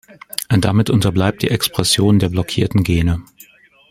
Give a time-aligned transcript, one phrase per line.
[0.49, 3.21] Damit unterbleibt die Expression der blockierten Gene.